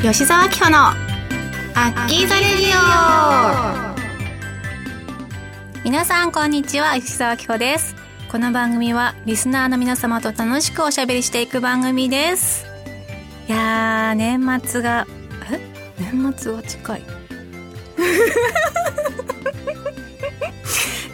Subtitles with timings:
[0.00, 3.98] 吉沢明穂のアッキーザレディオ。
[5.82, 6.94] 皆さんこんにちは。
[6.94, 7.96] 吉沢明穂です。
[8.30, 12.64] この番組はリスナーの皆様と楽しくおしゃべりしていく番組です。
[13.48, 15.04] いやー年末が
[15.50, 15.58] え？
[15.98, 17.02] 年末が近い。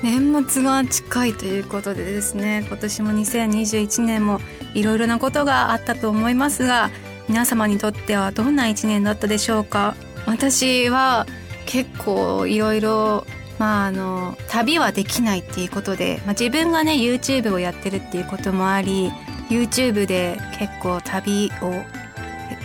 [0.03, 4.43] 年末が近いということでですね今年も2021年も
[4.75, 6.91] いろいろなことがあったと思いますが
[7.29, 9.95] 皆様にとってはどんな一年だったでしょうか？
[10.27, 11.27] 私は
[11.67, 13.27] 結構いろいろ
[13.59, 19.13] まああの旅はできないっていうことで、まあ、自分がね YouTube をやってるっていうこともあり
[19.49, 21.73] YouTube で結構旅を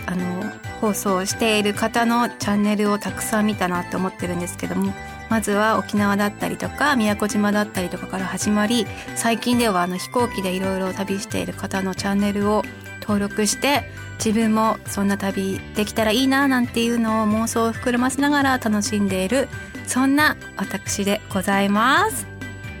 [0.06, 4.92] あの放送している方のチャンネルをたくさん見たなって思ってるんですけども
[5.28, 12.64] まずは沖縄だったりとか宮古島だったりとかから始まり最近ではあの飛行機でいろいろ旅している方のチャンネルを
[13.00, 13.82] 登録して
[14.24, 19.48] 自分もそんな旅できたらいいななんていうのを妄想を膨らませながら楽しんでいる
[19.86, 22.26] そんな私でございます。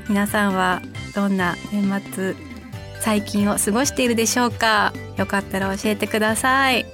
[0.08, 0.82] 皆さんは
[1.14, 2.34] どんな年末
[3.00, 4.92] 最近を過ごしているでしょうか。
[5.16, 6.86] よかったら教えてください。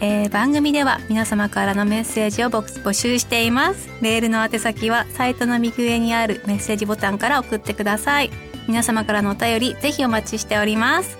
[0.00, 3.88] えー、番組では皆様からのメッセージを募集しています。
[4.00, 8.30] メールの宛先はサイトの右上にあるメッセージボタンから送ってください。
[8.68, 11.18] 皆様からのお便りぜひお待ちしております。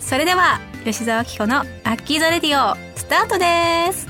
[0.00, 4.06] それでは吉沢紀子のアッキーザレディオスタートです。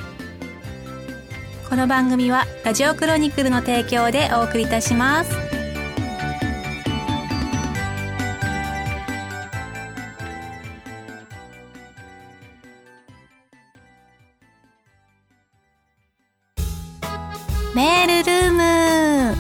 [1.69, 5.31] この番組はラジオクロニクルの提供でお送りいたします。
[17.75, 19.37] メールルーム。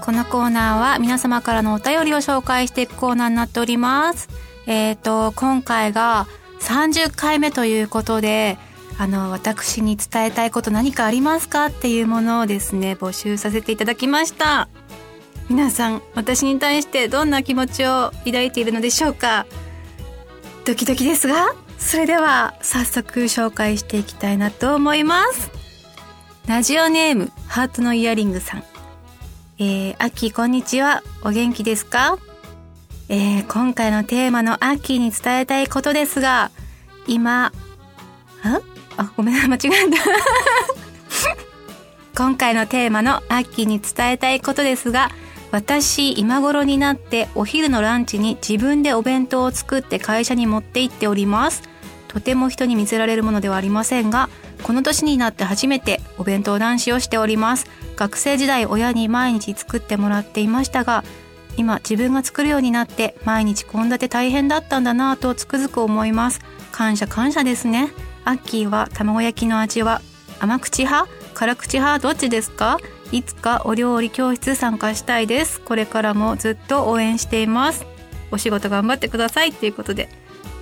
[0.00, 4.39] このコーナーは皆様からのお便りを紹介していくコーナーになっております。
[4.66, 6.26] えっ、ー、と、今回が
[6.60, 8.58] 30回目ということで、
[8.98, 14.68] あの、私に伝えたいこと何かありますかっていうものをですね、募集させていただきました。
[15.48, 19.46] 皆さん、私に対してどんな気持ちを抱いているのでしょうか
[20.64, 25.50] ドキドキですが、それでは早速紹介していきたいなと思います。
[26.46, 28.64] ラジオネーム、ハートのイヤリングさん。
[29.58, 31.02] えー、アキこんにちは。
[31.22, 32.18] お元気ですか？
[33.12, 36.52] えー、今回のテーマのアッキーに伝えたいことですが、
[37.08, 37.52] 今、
[38.96, 39.98] あ、ごめんな、 間違えた。
[42.22, 45.10] 今回のテーマのアッキーに伝えたいことですが、
[45.50, 51.64] 私、今頃になってお昼のランチに自分でお弁当を作って会社に持って行っております。
[52.06, 54.28] とても人に見せられるものではありませんが、
[54.62, 57.66] この年になって初めてお弁当男子をしております
[57.96, 61.04] 学生時代親に毎日作ってもらっていましたが
[61.56, 66.40] 今自分が作るようになって毎日献立大変だったんだなぁとつくづく思います。
[66.72, 67.90] 感謝感謝ですね。
[68.24, 70.00] アッキーは卵焼きの味は
[70.38, 71.10] 甘口派？
[71.34, 72.02] 辛口派？
[72.02, 72.78] どっちですか？
[73.12, 75.60] いつかお料理教室参加したいです。
[75.60, 77.84] これからもずっと応援しています。
[78.30, 80.08] お仕事頑張ってくださいっていうことで。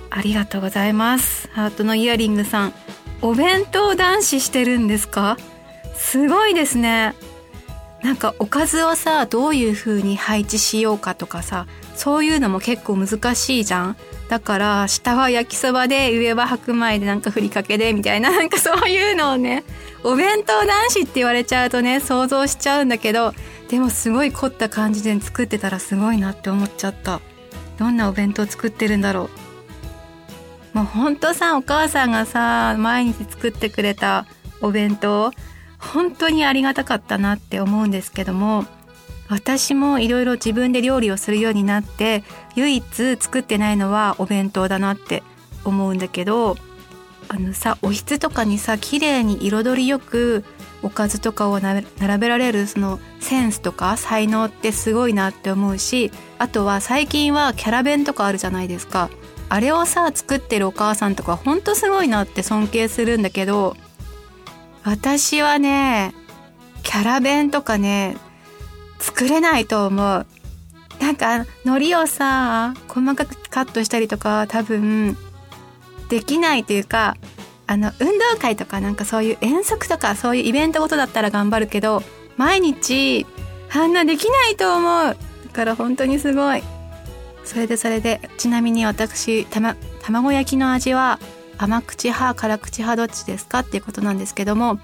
[0.09, 1.49] ありがとうございます。
[1.53, 2.73] ハートのイヤリングさん。
[3.21, 5.37] お弁当男子してるんですか？
[5.95, 7.13] すごいですね。
[8.03, 13.97] なんかおかずをさどういう風に配置しようかとかさそういうのも結構難しいじゃん。
[14.29, 19.63] だから下は焼きそばで上は白米でなんかふりかけでみたいな なんかそういうのをね
[20.03, 23.33] お弁当男子って言われちゃうとね想像しちゃうんだけど
[23.69, 27.21] でもすごい凝った感じで作ってたらすごいなって思っちゃった。
[27.79, 29.29] どんなお弁当作ってるんだろ
[30.73, 30.77] う。
[30.77, 34.25] もうほんとさお母さんがさ毎日作ってくれた
[34.61, 35.31] お弁当
[35.79, 38.65] 本当にありがたかったなって思うんですけども
[39.29, 42.23] 私もいろいろ自分で料理をするようになって
[42.55, 45.23] 唯一作ってないのはお弁当だなって
[45.63, 46.57] 思うんだけど
[47.27, 50.43] あのさおひつとかにさ綺麗に彩りよく
[50.81, 51.85] おかずとかを並
[52.19, 59.09] べられるそのセンスとか才能ってすごいなって思うしあとは最近はキャラ弁とかあるじゃないですか。
[59.51, 63.75] あれをさ作ってるお母さんとかほんとすごいなって尊敬するんだけど
[64.89, 66.15] 私はね
[66.81, 68.17] キャラ弁とかね
[68.97, 70.25] 作れないと思う。
[70.99, 75.15] なんか海苔をさ細かくカットしたりとか多分
[76.09, 77.15] できないというか
[77.67, 82.01] あの運動会とかなんかそういう遠足とかそういうイベントごとだったら頑張るけど
[82.35, 83.27] 毎日
[83.71, 85.03] あんなできないと思う。
[85.03, 85.15] だ
[85.53, 86.63] から本当にすごい。
[87.45, 91.19] それでそれでちなみに私た、ま、卵焼きの味は
[91.59, 94.79] 甘口派辛口派どっちですかっていうことなんですけども。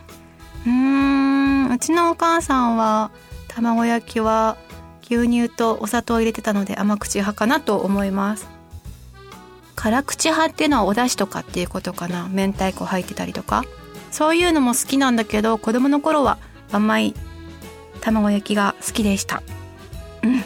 [0.66, 3.12] うーんうちのお母さんは
[3.48, 4.57] 卵焼きは
[5.04, 8.48] 牛乳とお砂糖を入れてたので甘口派かなと思います。
[9.75, 12.27] 辛口派っていうのはお出汁とかっていうことかな。
[12.30, 13.63] 明太子入ってたりとか。
[14.12, 16.38] そういうのも好きなんだけど子供の頃は
[16.72, 17.13] 甘い
[18.01, 19.44] 卵焼きが好きでした。
[20.24, 20.44] うん。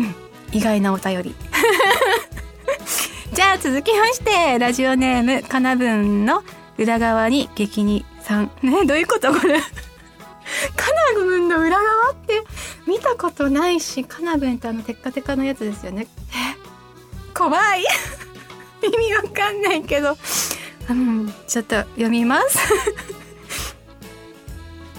[0.00, 0.14] うん。
[0.52, 1.34] 意外なお便り。
[3.34, 6.42] じゃあ続きましてラジオネームかなぶんの
[6.78, 8.50] 裏側に激にさん。
[8.62, 9.60] ねどういうことこれ？
[9.60, 9.64] か
[11.14, 12.42] なぶんの裏側って
[12.86, 16.06] 見たことないしかなぶんってあのテッカテカのやつですよね。
[16.30, 17.34] え？
[17.36, 17.82] 怖い。
[18.84, 20.16] 意味わかんないけど。
[20.90, 22.58] うんちょっと読みます。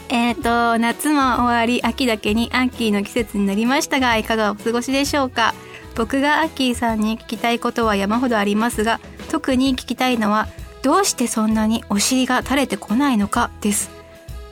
[0.10, 5.54] えっと夏も終わり秋だけにアッキーの季節になりましたがいかがお過ごしでしょうか？
[5.96, 9.00] 僕がアッキーさんに聞きたいことは山ほどありますが
[9.30, 10.48] 特に聞きたいのは
[10.84, 13.90] どうしてそんなにお尻が垂れてこないのかです。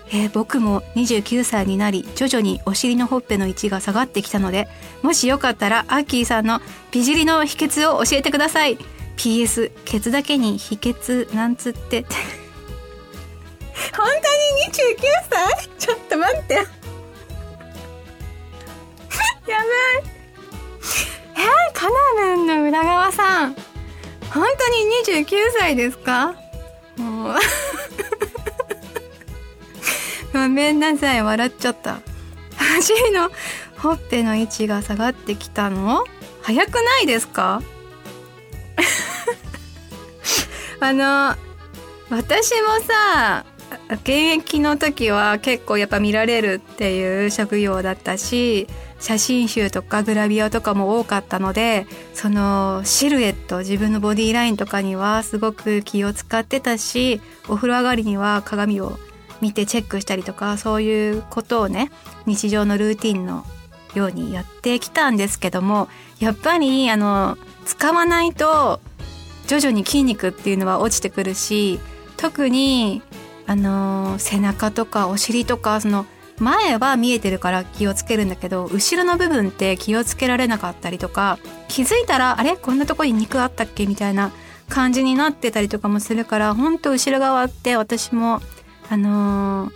[0.07, 4.67] えー、僕も29歳になり徐々にお尻のほっぺの位置が下がってきたので
[5.01, 6.61] もしよかったらアッキーさんの
[6.91, 8.77] 美尻の秘訣を教えてください。
[9.17, 12.05] PS ケツだけに秘訣なんつって。
[13.95, 14.17] 本当に
[14.71, 14.95] 29
[15.29, 15.69] 歳？
[15.79, 16.53] ちょっと待って。
[16.55, 16.67] やばい、
[21.83, 21.95] カナ
[22.37, 23.55] メンの裏側さん
[24.33, 24.69] 本当
[25.11, 25.25] に29
[25.59, 26.33] 歳ですか？
[26.95, 27.33] もう。
[30.31, 31.99] ごめんなさい笑っちゃった。
[32.79, 33.29] 足の
[33.77, 36.05] ほっぺの位置が下がってきたの？
[36.41, 37.61] 早くないですか？
[40.79, 41.35] あの
[42.09, 43.43] 私もさ
[43.93, 48.67] 現役の時は結構やっぱ見られるっていう職業だったし
[48.99, 58.97] 写真集とかグラビアとかも多かったのでそのシルエット自分のボディーラインとかにはすごく気を使ってたしお風呂上がりには鏡を
[59.41, 61.91] 見てチェックしたりとかそういうことをね
[62.25, 63.45] 日常のルーティンの
[63.93, 68.79] ようにやってきたんですけどもやっぱりあの使わないと
[69.47, 71.79] 徐々に筋肉っていうのは落ちてくるし
[72.15, 73.01] 特に
[73.45, 76.05] あの背中とかお尻とかその
[76.39, 81.37] 前は見えてるから気をつけるんだけど後ろの部分って気をつけられなかったりとか
[81.67, 84.31] 気づいたらあれこんなとこに肉あったっけみたいな
[84.69, 88.41] 感じになってたりとかもするからほんと後ろ側って私も
[88.89, 89.71] あの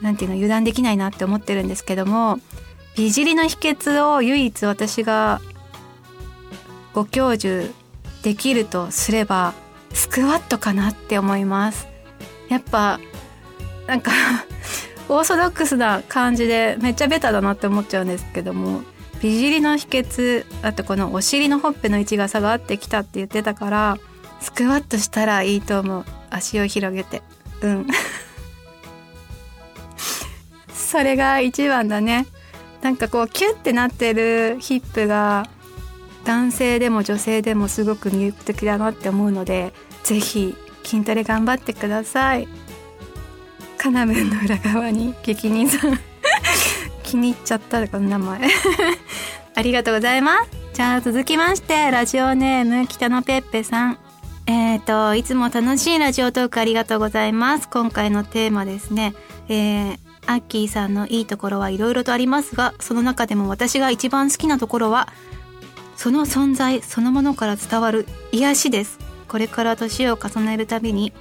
[0.00, 2.38] 何て言うの油断できないなって思ってるんですけども
[2.96, 5.40] 美尻の秘訣を唯一私が
[6.94, 7.72] ご教授
[8.22, 9.54] できるとすれば
[9.92, 11.95] スクワットかなって思います。
[12.48, 13.00] やっぱ
[13.86, 14.10] なんか
[15.08, 18.82] オーソドックスな感じでめっちゃベタだなって思っちゃうんですけども
[19.22, 23.98] 美尻の秘訣あとこのお尻のほっぺの位置が下がってきたって言ってたから
[24.40, 26.04] スクワットしたらいいと思う。
[26.30, 27.22] 足を広げて。
[27.62, 27.86] うん。
[30.72, 32.26] それが一番だね。
[32.82, 35.48] なんかこうキュッてなってるヒップが
[36.24, 39.72] 男性でも女性でもすごく魅力的だなって思うので
[40.04, 40.54] 是非
[40.86, 42.48] 筋トレ頑張ってください。
[43.76, 45.98] カナメンの裏側に激人さん。
[47.02, 48.40] 気に入っちゃったこの名前。
[49.54, 50.50] ありがとうございます。
[50.74, 53.98] じゃあ続きましてラジオネーム北野ペッペさん。
[54.46, 57.68] えっ、ー、といつも楽しいラジオトークありがとうございます。
[57.68, 59.14] 今回のテーマですね。
[59.48, 65.08] えー、アッキーさんのいいところはいろいろとありますがその中でも私が一番好きなところは
[65.96, 69.05] その存在そのものから伝わる癒しです。
[69.28, 71.12] これから年を重ねるたびに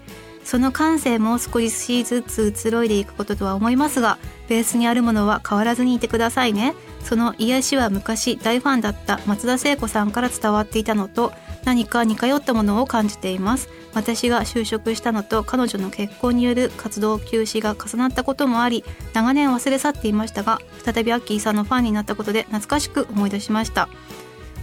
[0.43, 6.75] その感性も少しずつ移ろいでいくこととは思いますがベースにあるものは変わらずにいてくださいね。
[7.03, 13.69] その癒しは昔大ファンだった松田聖子さんから伝わっていたのと何か似通ったものを感じています。
[13.93, 23.87] 私が就職したのと彼女の結婚による活動休止が重なったこともあり長年忘れ去っていましたが再びアッキーさんのファンになったことで懐かしく思い出しました。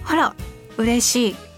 [0.04, 0.34] あら
[0.76, 1.51] 嬉しい。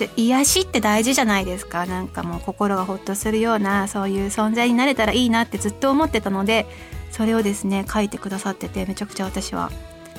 [0.00, 1.84] じゃ癒しって大事じゃないですか。
[1.84, 6.66] なんかもう心がほっとするようなそういう存在になれたらいいなってずっと思ってたので
[7.10, 9.70] それをですね書いてくださっててめちゃくちゃ私は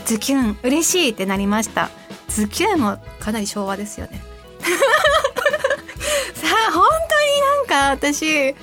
[0.06, 1.90] ズキュン嬉しいってなりました。
[2.28, 4.22] ズキュンもかなり昭和ですよね。
[6.36, 6.84] さあ本
[7.66, 8.54] 当になんか私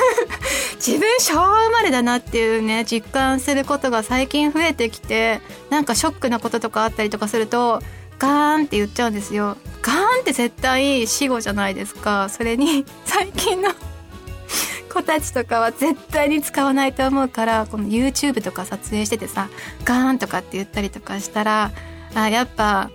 [0.76, 7.82] 自分昭和生まれだなっていうね実感することが最近増えてきてなんかショックなこととかあったりとかすると
[8.18, 9.56] ガーンって言っちゃうんですよ。
[9.82, 12.28] ガーンって絶対死後じゃないですか。
[12.28, 13.70] それに 最近の
[14.92, 19.50] 子たちとかは絶対に使わないと思うからこの YouTube とか撮影しててさ
[19.84, 21.70] ガーンとかって言ったりとかしたら
[22.14, 22.90] あやっぱ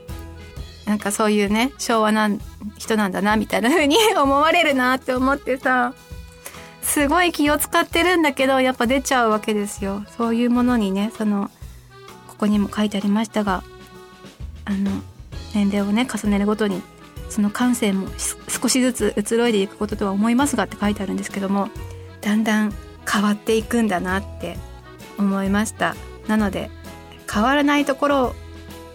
[0.87, 2.29] なんかそういうね昭和な
[2.77, 5.93] 人なんだなみたいな風に 思われるなって思ってさ
[6.81, 10.03] すごい気を使ってるんだけどやっぱ出ちゃうわけですよ。
[10.17, 11.51] そういうものにねその
[12.27, 13.63] ここにも書いてありましたが
[14.65, 14.89] あの
[15.53, 16.81] 年齢をね重ねるごとに
[17.29, 18.07] その感性も
[18.47, 21.69] 少しずつ移ろいでいくこととは思いますがって書いてあるんですけども
[22.19, 22.73] だんだん
[23.09, 24.57] 変わっていくんだなって
[25.17, 25.95] 思いました。
[26.27, 26.69] なので
[27.31, 28.35] 変わらないところ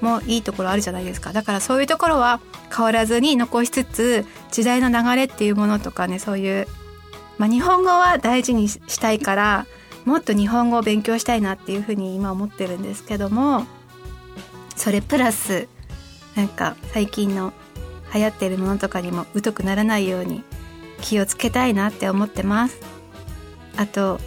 [0.00, 1.32] もいいところあるじゃないですか。
[1.32, 2.40] だからそういうところは
[2.74, 6.68] 変わらずに残しつつ時代の流れっていうものとかねそういう、
[7.38, 9.66] まあ、日本語は大事にしたいから
[10.04, 13.66] もっと日本語を勉強したいなっていうふうに今思ってるんですけども
[14.76, 15.68] それプラス
[16.36, 17.52] なんか最近の
[18.14, 20.44] 流行ってるものとかにも疎くならないように
[21.00, 22.78] 気をつけたいなって思ってます。
[23.76, 24.20] あと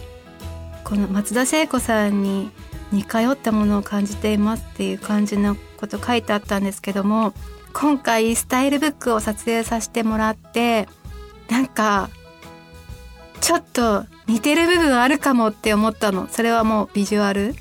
[0.84, 2.50] この松田聖子さんに
[2.92, 7.32] 似通ったものを感じていますっていう感じのこと書いてあったんですけども
[7.72, 10.88] 今回スタイルブックを撮影させてもらって
[11.48, 12.10] なんか
[13.40, 16.28] ちょっと似てる部分あるかもって思ったの。
[16.30, 17.54] それはもうビジュアル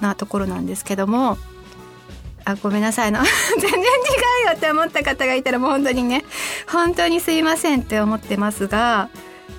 [0.00, 1.38] なところなんですけども
[2.46, 3.12] あごめんなさい。
[3.12, 3.20] の
[3.58, 6.24] 全然違うよって思った方がいたらもう本当にね
[6.70, 9.08] 本当にすいませんって思ってますが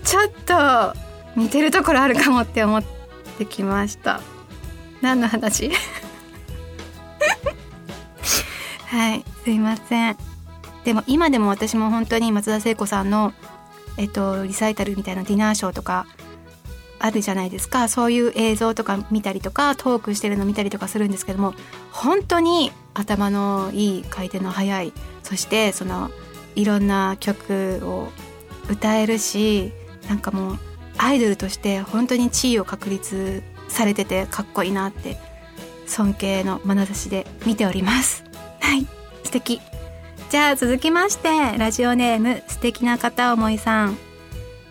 [0.04, 0.94] ちょっと
[1.36, 2.84] 似てるところあるかもって思っ
[3.38, 4.22] てきました。
[5.02, 5.70] 何の話？
[8.88, 10.18] はいすいません。
[10.86, 13.34] でも今でも私も本当に松田聖子さんの
[13.98, 16.06] えっとリサイタルみたいなディナーショーとか
[17.00, 17.88] あるじゃないですか。
[17.88, 21.54] そういう映像とか見たりとかトークしてるの見たりとかするんですけども
[21.92, 26.10] 本当に頭のいい回転の速いそしてその
[26.56, 28.10] いろんな曲を
[28.70, 29.72] 歌えるし
[30.10, 30.60] なんかもう
[30.98, 35.18] アイドルとして本当に地位を確立されててかっこいいなって
[35.86, 38.24] 尊敬の眼差しで見ております。
[38.60, 38.88] はい
[39.24, 39.62] 素敵。
[40.30, 44.07] じゃあ続きましてラジオネーム素敵な片思いさん。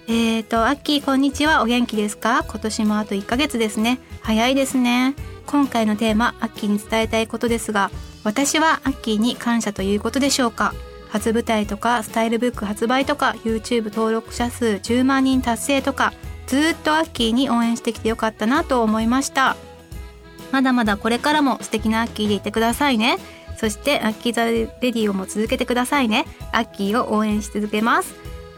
[0.08, 1.62] えーと、アッキーこんにちは。
[1.62, 2.44] お元気ですか？
[2.44, 3.98] 今年もあと1ヶ月ですね。
[4.20, 5.16] 早いですね。
[5.46, 7.90] 今回のテーマ、アッキーに伝えたいことですが、
[8.22, 10.74] 私はアッキーに感謝ということでしょうか？
[11.08, 16.12] 初舞台とか、スタイルブック発売とか、YouTube 登録者数10万人達成とか、
[16.46, 19.56] ずっとアッキーに応援してきてよかったなと思いました。
[20.52, 23.18] まだまだこれからも素敵なアッキーでいてくださいね。
[23.56, 26.26] そして、アッキーザレディオも続けてくださいね。
[26.52, 28.14] アッキーを応援し続けます。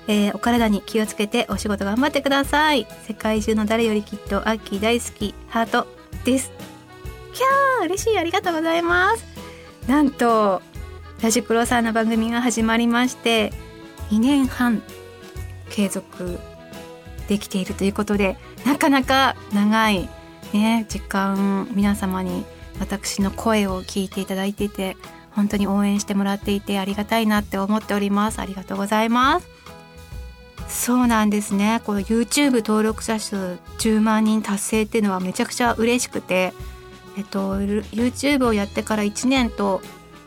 [0.09, 2.87] えー、お体に気をつけてお仕事頑張ってください。
[3.07, 5.35] 世界中の誰よりきっとアッキー大好き。
[5.49, 5.87] ハート
[6.25, 6.51] です。
[7.33, 8.19] キャー嬉しい。
[8.19, 9.25] ありがとうございます。
[9.87, 10.61] なんと
[11.23, 13.53] ラジプロさんの番組が始まりまして
[14.11, 14.83] 2年半
[15.71, 16.39] 継続
[17.27, 20.09] できているということでなかなか長い
[20.53, 22.45] ね時間皆様に
[22.81, 24.97] 私の声を聞いていただいていて
[25.33, 28.41] 本当に応援してもらっていてありがたいなって思っております。
[28.41, 29.58] ありがとうございます。
[30.69, 31.81] そうなんですね。
[31.85, 36.53] この YouTube 登録者数10万人達成っていうのはめちゃくちゃ嬉しくて。
[37.19, 39.83] えっと YouTube をやってから1年と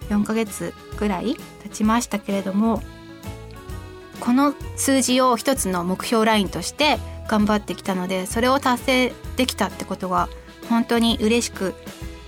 [0.09, 2.83] 4ヶ月ぐらい経ちましたけれども
[4.19, 10.27] この数字を一つの目標ラインとして頑張ってきたのでそれを達成できたってことが
[10.69, 11.73] 本当に嬉しく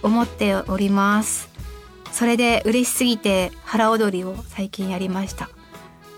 [0.02, 1.50] 思っております。
[2.14, 5.50] それで嬉しすぎて腹踊りを最近やりました。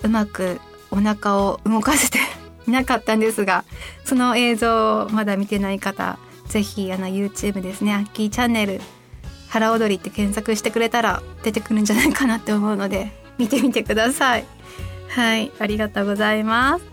[0.03, 0.59] うまく
[0.95, 2.19] お腹を動かせて
[2.67, 3.63] いなかったんですが
[4.05, 8.81] その映像をまだ見てない方ぜひあの YouTube ですねアッキーチャンネル
[9.49, 14.45] 腹踊りって検索してくれたら出てくるんじゃないかなって思うので見てみてください。
[15.09, 16.85] はいありがとうございます。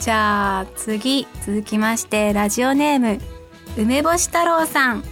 [0.00, 3.20] じゃあ次続きましてラジオネーム
[3.76, 5.04] 梅干し太郎さん。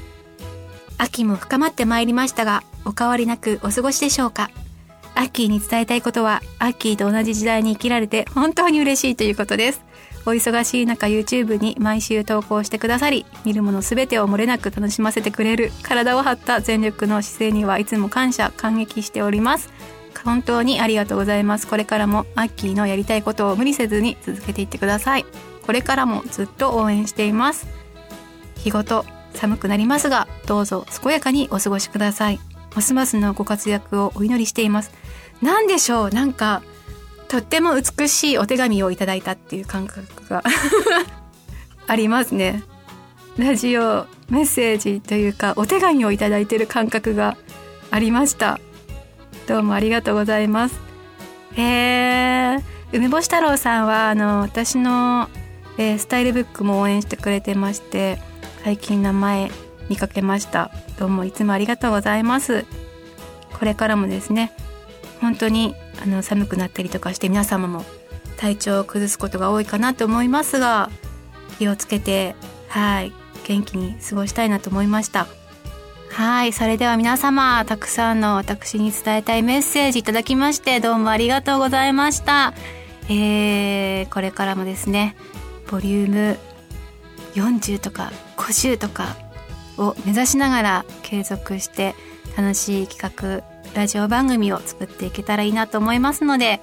[0.99, 4.51] 秋も深まってまいりましたがお変わりなくお過ごしでしょうか？
[5.21, 9.83] アッキーに伝えたいことは、アッキーと同じ時代に生きられて本当に嬉しいということです。
[10.25, 19.69] お忙しい中 YouTube に毎週投稿してくださり、見るもの全てを漏れなく楽しませてくれる体を張った全力の姿勢にはいつも感謝、感激しております。
[20.25, 21.67] 本当にありがとうございます。
[21.67, 25.27] これからもアッキーのやりたいことを無理せずに続けていってください。
[25.67, 27.67] これからもずっと応援しています。
[28.57, 32.41] 日ごと寒くなりますが、どうぞ健やかにお過ごしください。
[32.75, 34.91] ますますのご活躍をお祈りしています。
[35.43, 36.11] 何でしょう？
[36.11, 36.63] なんか、
[37.29, 40.43] とっても美しいお手紙をいただいたっていう感覚が
[41.87, 42.63] ありますね。
[43.39, 47.37] ラジオメッセージというか、お手紙をいただいてる感覚が
[47.91, 48.61] ありました。
[49.47, 50.75] どうもありがとうございます。
[51.55, 52.59] へえ、
[52.93, 55.29] 梅干し太郎さんは、あの、私の、
[55.79, 58.21] えー、スタイルブックも応援してくれてまして、
[58.65, 59.51] 最近名前
[59.91, 60.71] 見かけました。
[60.99, 62.65] どうもいつもありがとうございます。
[63.59, 64.53] これからもですね
[65.21, 67.85] 本当にあの寒くなったりとかして皆様も
[68.39, 70.91] 体調を崩すことが多いかなと思いますが
[71.59, 72.35] 気をつけて
[72.69, 73.13] はい
[73.45, 75.27] 元気に過ごしたいなと思いました。
[76.13, 82.55] はいそれでは皆様たくさんの私に伝えたいメッセージいただきましてどうもありがとうございました。
[83.09, 85.17] えー、これからもですね
[85.69, 86.39] ボリューム
[87.35, 89.17] 40とか50とか
[89.81, 91.95] を目指しながら継続して
[92.37, 93.45] 楽しい企画
[93.75, 96.61] ラジオ番組を作っていけたらいいなと思いますので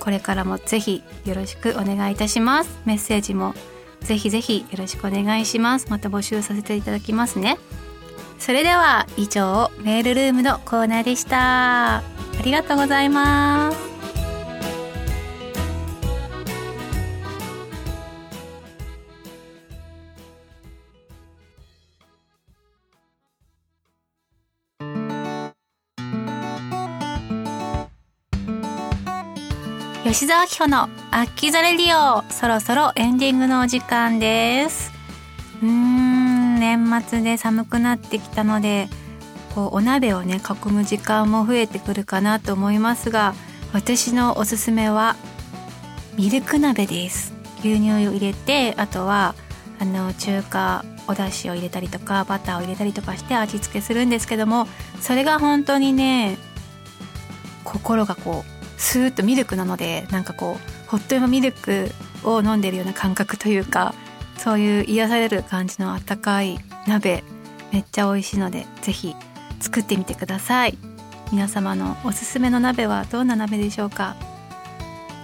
[0.00, 2.80] これからもぜひよろしくお願いいたします。
[2.84, 3.54] メッセージも
[4.00, 5.86] ぜひぜひよろしくお願いします。
[5.90, 7.56] また募集させていただきますね。
[8.40, 11.98] それでは以上メールルームのコーナーでした。
[11.98, 12.02] あ
[12.44, 13.91] りがとうございます。
[30.22, 34.92] 吉沢明穂のアッキザレディオそろそろエンディングのお時間です。
[35.60, 38.86] うーん年末で寒くなってきたので
[39.56, 43.34] こうお鍋をね囲む時間も増えてくるかなと思いますが
[43.72, 45.16] 私のおすすめは
[46.16, 47.34] ミルク鍋です。
[47.58, 49.34] 牛乳を入れてあとは
[49.80, 54.68] あの中華お出汁を入れたりとかバターを入れたりとかして味付けするんですけども
[55.00, 56.38] それが本当にね
[57.64, 58.51] 心がこう
[58.82, 61.90] スーッとミルクなのでなんかこうホットヨミルク
[62.24, 63.94] を飲んでるような感覚というか
[64.36, 66.58] そういう癒される感じのあったかい
[66.88, 67.22] 鍋
[67.72, 69.14] めっちゃ美味しいので是非
[69.60, 70.76] 作ってみてください。
[71.30, 74.16] 皆様のおすすめの鍋はどんな鍋でしょうか？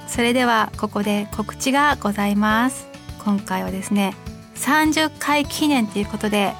[0.06, 2.88] それではここで告知がございます。
[3.24, 4.14] 今回はですね
[4.54, 6.54] 30回記念ということで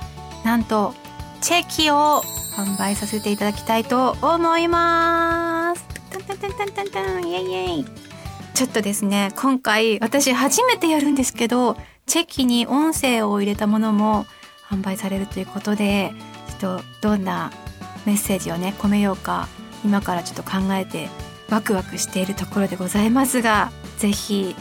[0.45, 0.93] なんと
[1.41, 2.23] チェキを
[2.57, 5.58] 販売させていただきたいと思います。
[6.29, 7.85] タンタンタンタンタンイエイエイ。
[8.53, 14.27] ちょっとですね今回私初めてやるんですけどチェキに音声を入れたものも
[14.69, 16.13] 販売されるということで
[16.61, 17.51] ちょっとどんな
[18.05, 19.49] メッセージをね込めようか
[19.85, 21.09] 今からちょっと考えて
[21.49, 24.55] ワクワクしているところでございますが是非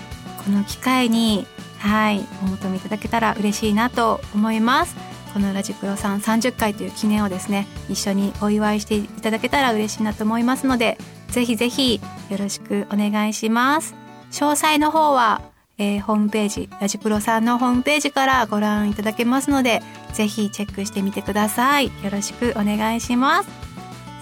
[0.46, 1.48] この機会に
[1.80, 4.96] はいお求めいただけたら嬉しいなと思います。
[5.34, 10.98] このラジクロさん30回という記念をですね一緒にお祝いしていただけたら嬉しいなと思いますので
[11.32, 13.96] ぜひぜひよろしくお願いします。
[14.32, 15.42] 詳細の方は、
[15.78, 19.82] えー、ホームページ、ラジプロさんのホームページからご覧いただけますので、
[20.14, 21.86] ぜひチェックしてみてください。
[21.88, 23.50] よろしくお願いします。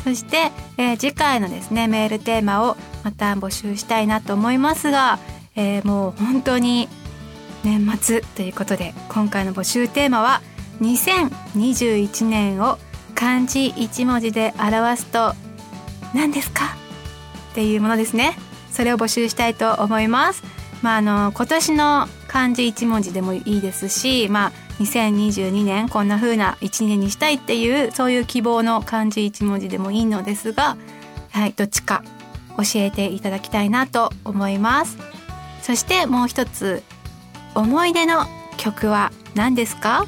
[0.03, 5.17] そして、えー、次回のですね、メールテーマをまた募集したいなと思いますが、
[5.55, 6.89] えー、もう本当に
[7.63, 10.41] 年末ということで、今回の募集テーマは、
[10.81, 12.77] 2021年を
[13.15, 15.33] 漢字1文字で表すと
[16.13, 16.75] 何ですか？
[17.55, 18.37] っていうものですね。
[18.69, 20.43] それを募集したいと思います。
[20.81, 30.75] まああの今年の漢字一文字でもいいですしまあ2022年こんな風な1年にしたいっていうそういう希望の漢字一文字でもいいのですが
[31.31, 32.03] はいどっちか
[32.57, 34.97] 教えていただきたいなと思います。
[35.61, 36.83] そしてもう一つ
[37.55, 38.25] 思い出の
[38.57, 40.05] 曲は何ですか？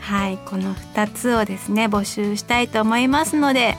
[0.00, 3.76] はいこの2つをですね募集したいと思いますので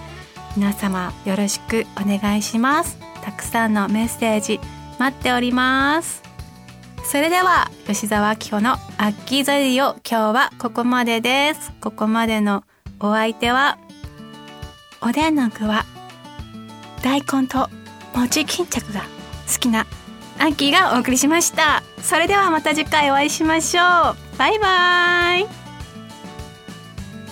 [0.57, 2.97] 皆様よろしくお願いします。
[3.23, 4.59] たくさんのメッセージ
[4.97, 6.23] 待っております。
[7.03, 11.71] それでは吉沢明子のアッキーザリオ今日はここまでです。
[11.79, 12.63] ここまでの
[12.99, 13.77] お相手は
[14.99, 15.85] おでんの具は
[17.03, 17.69] 大根と
[18.15, 19.01] 餅巾着が
[19.53, 19.85] 好きな
[20.39, 21.83] アッキーがお送りしました。
[22.01, 24.37] それではまた次回お会いしましょう。
[24.39, 25.66] バイバーイ。